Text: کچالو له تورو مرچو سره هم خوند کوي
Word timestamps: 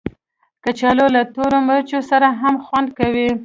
کچالو 0.63 1.05
له 1.15 1.21
تورو 1.33 1.59
مرچو 1.67 1.99
سره 2.11 2.27
هم 2.41 2.55
خوند 2.65 2.89
کوي 2.97 3.29